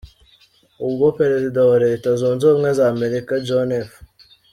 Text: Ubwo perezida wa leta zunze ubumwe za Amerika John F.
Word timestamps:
Ubwo 0.85 1.07
perezida 1.19 1.59
wa 1.69 1.77
leta 1.85 2.07
zunze 2.19 2.41
ubumwe 2.45 2.69
za 2.77 2.85
Amerika 2.93 3.31
John 3.47 3.69
F. 3.89 3.91